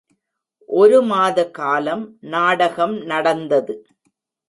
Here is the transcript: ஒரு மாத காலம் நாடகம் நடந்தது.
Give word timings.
ஒரு 0.69 0.99
மாத 1.01 1.37
காலம் 1.51 2.03
நாடகம் 2.33 2.97
நடந்தது. 3.05 3.75